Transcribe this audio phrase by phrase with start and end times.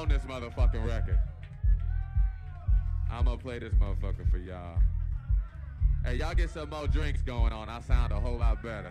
[0.00, 1.18] own this motherfucking record.
[3.12, 4.78] I'm gonna play this motherfucker for y'all.
[6.04, 7.68] Hey, y'all get some more drinks going on.
[7.68, 8.90] I sound a whole lot better.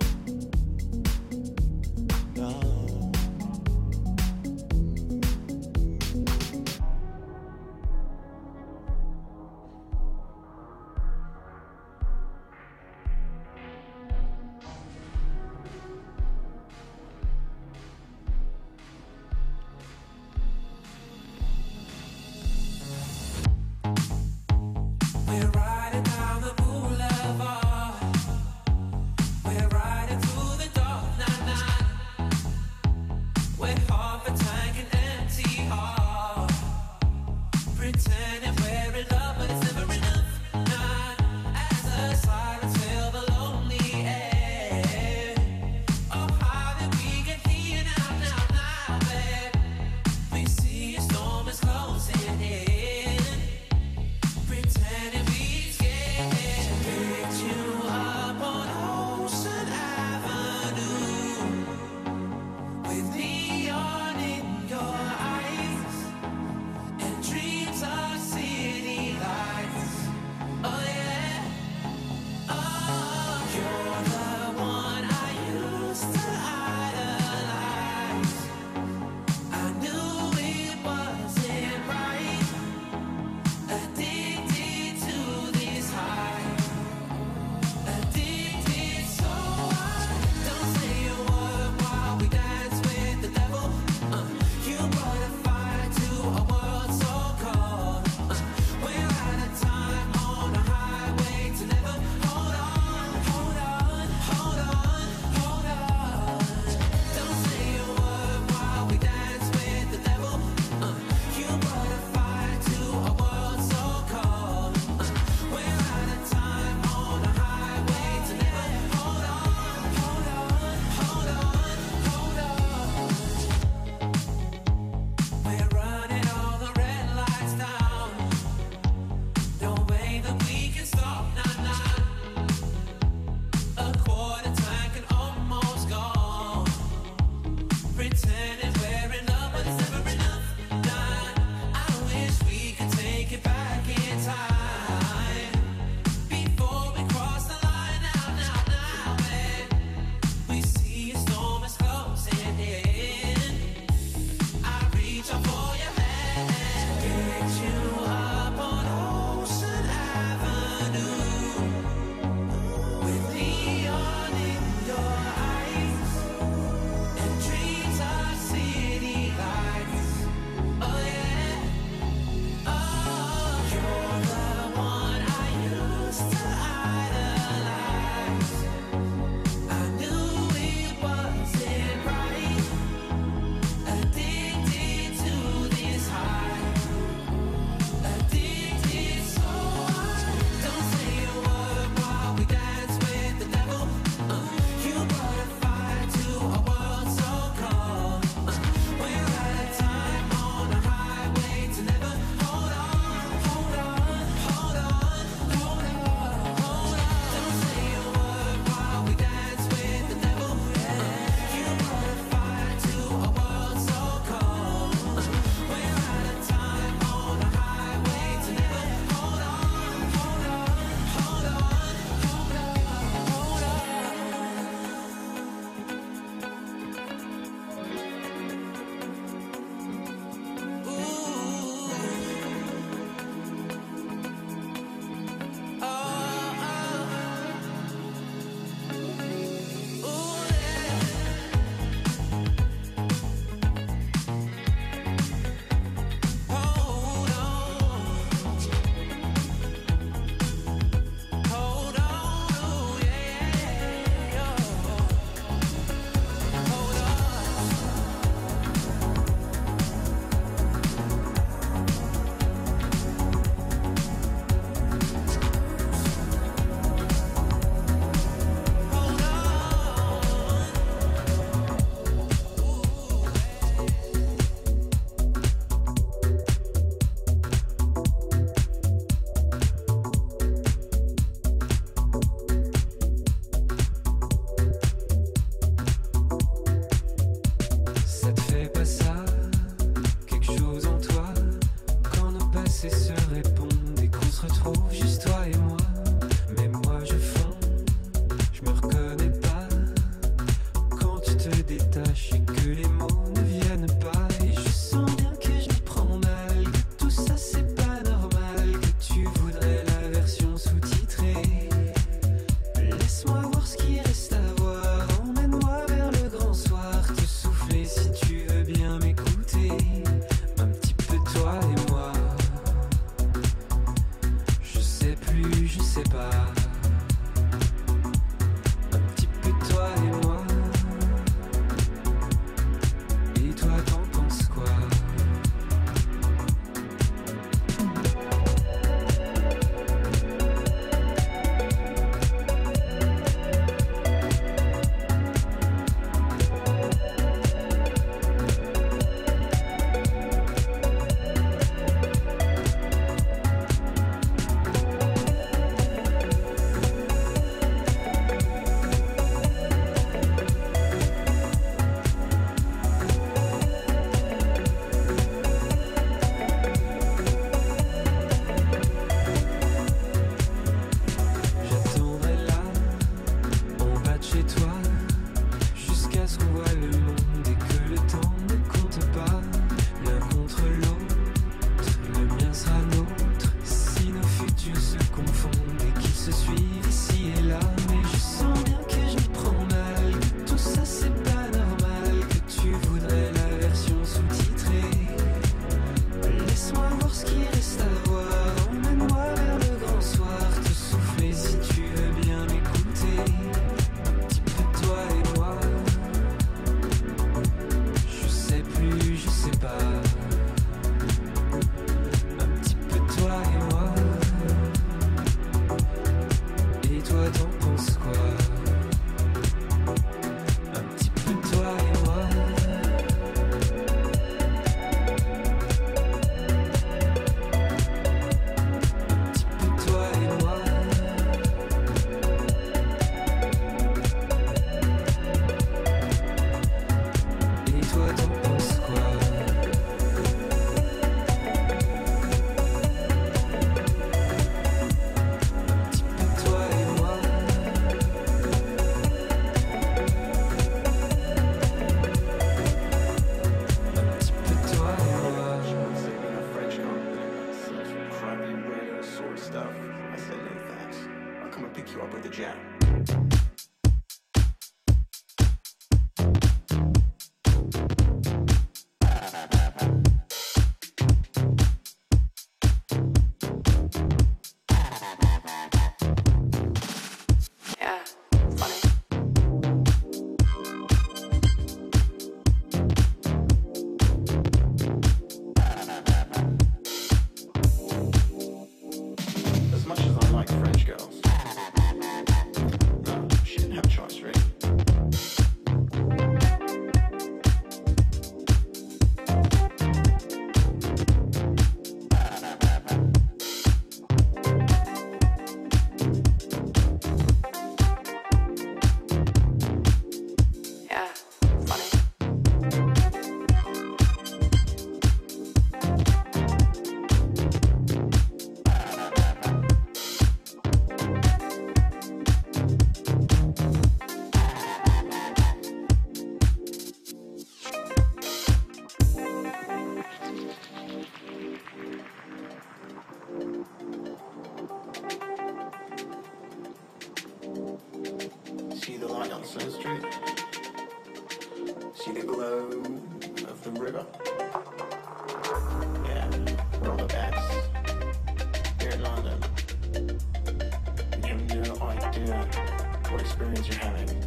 [553.41, 554.21] experience you're having.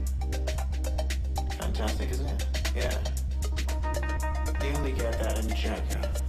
[1.58, 2.46] Fantastic, isn't it?
[2.74, 2.98] Yeah.
[4.62, 6.23] You only get that in Jacko.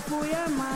[0.00, 0.75] puya ma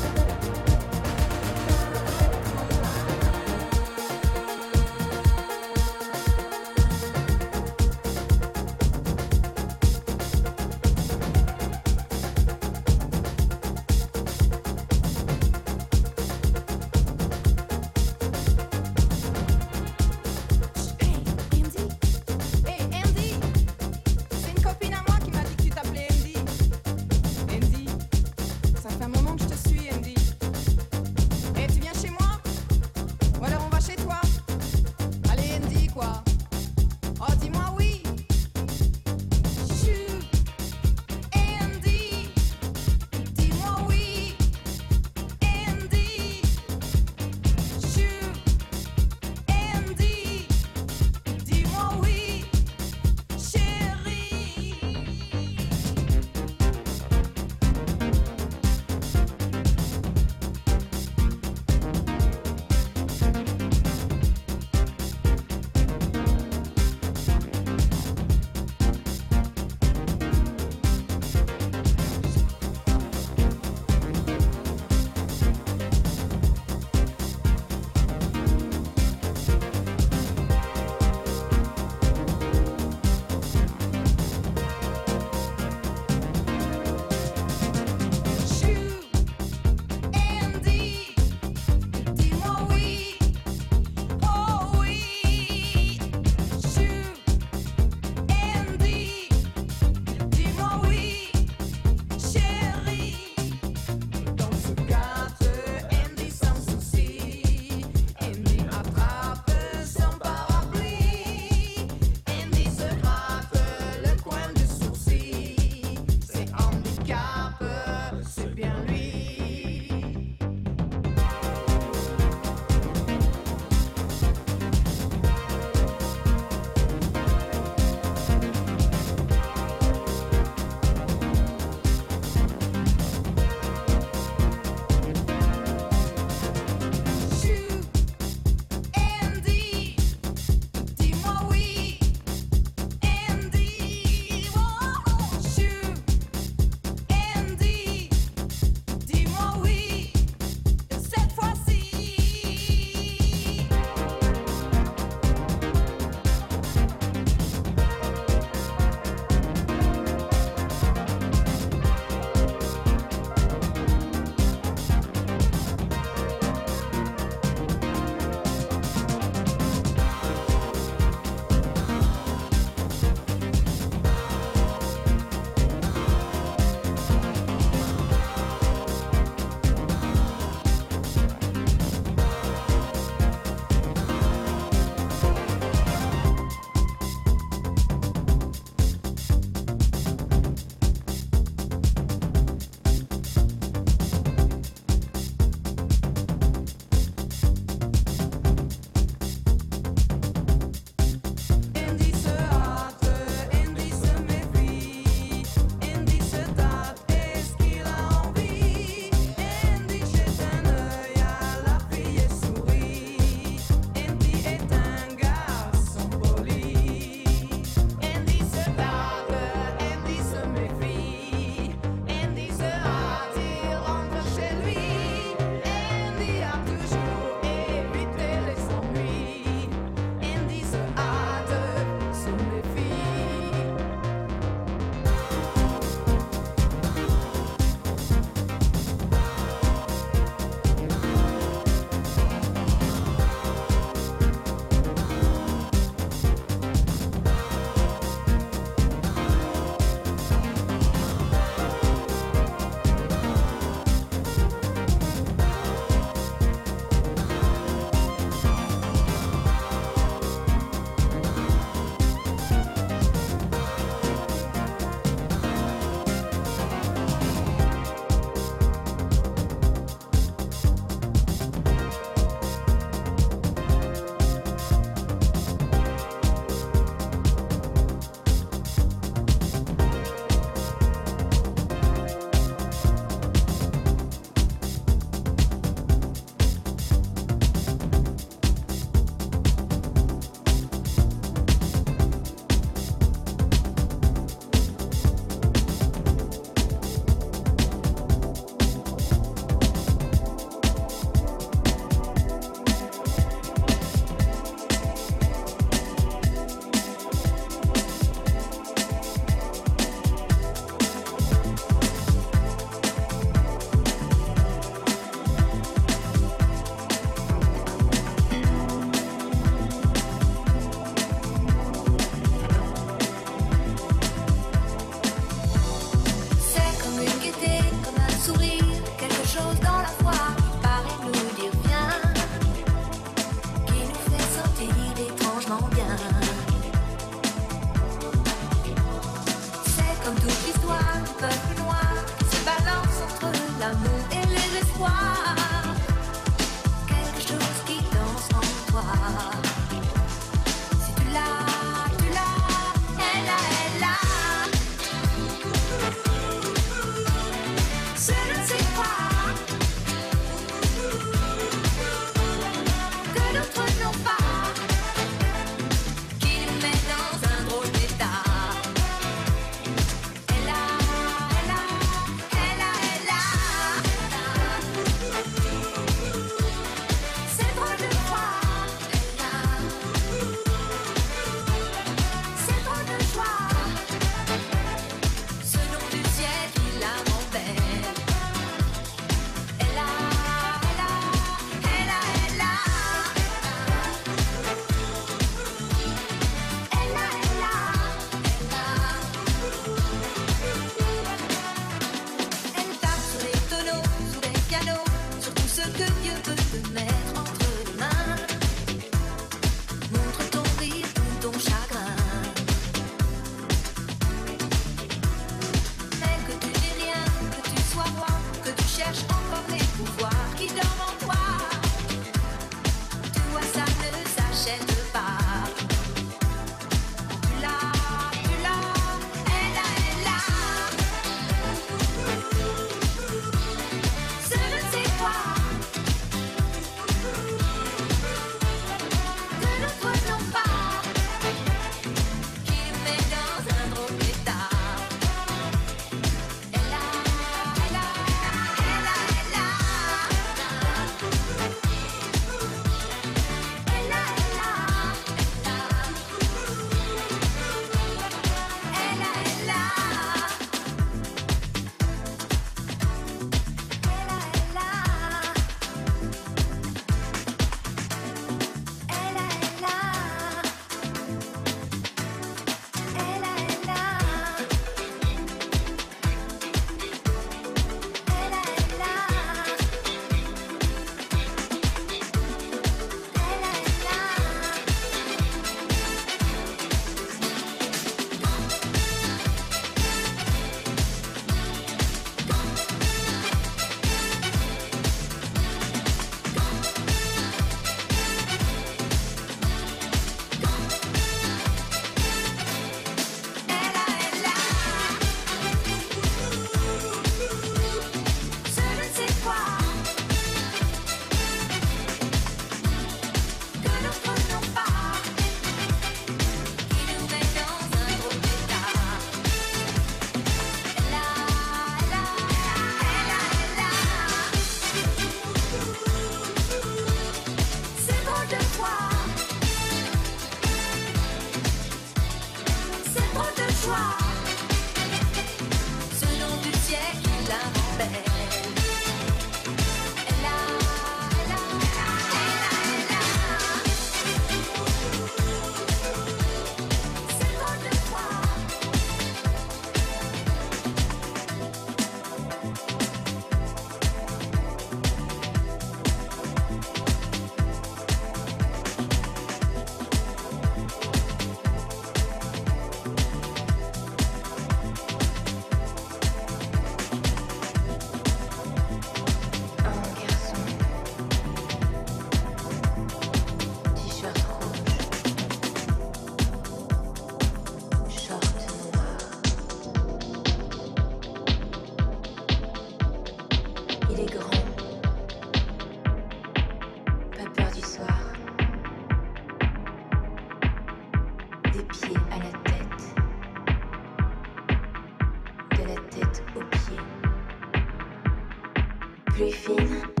[599.13, 600.00] plus fine.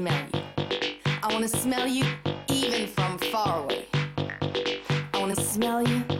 [0.00, 0.40] smell you.
[1.22, 2.06] I wanna smell you
[2.48, 3.84] even from far away.
[5.12, 6.19] I wanna smell you.